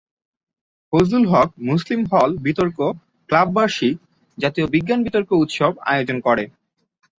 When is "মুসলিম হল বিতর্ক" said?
1.67-2.77